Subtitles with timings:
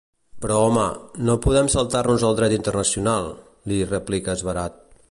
[0.45, 0.85] Però home,
[1.27, 4.87] no podem saltar-nos el dret internacional —li replica esverat.